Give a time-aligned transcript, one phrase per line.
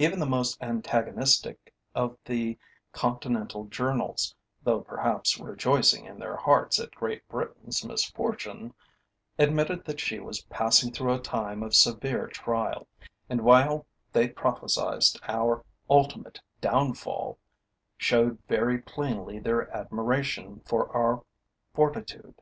[0.00, 2.58] Even the most antagonistic of the
[2.90, 8.74] Continental journals, though perhaps rejoicing in their hearts at Great Britain's misfortune,
[9.38, 12.88] admitted that she was passing through a time of severe trial,
[13.28, 17.38] and while they prophesied our ultimate downfall,
[17.96, 21.22] showed very plainly their admiration for our
[21.74, 22.34] fortitude.